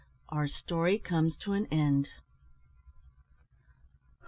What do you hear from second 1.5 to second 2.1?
AN END.